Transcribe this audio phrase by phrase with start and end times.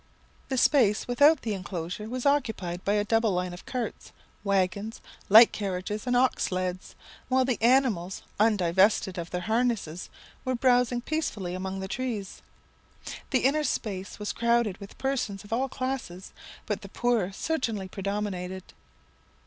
[0.49, 4.11] "The space without the enclosure was occupied by a double line of carts,
[4.43, 6.95] waggons, light carriages, and ox sleds,
[7.29, 10.09] while the animals undivested of their harness
[10.43, 12.41] were browsing peacefully among the trees.
[13.29, 16.33] The inner space was crowded with persons of all classes,
[16.65, 18.63] but the poorer certainly predominated.